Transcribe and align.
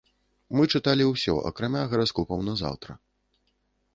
Мы 0.59 0.63
чыталі 0.77 1.05
ўсё 1.07 1.35
акрамя 1.51 1.83
гараскопаў 1.93 2.39
на 2.47 2.57
заўтра. 2.65 2.91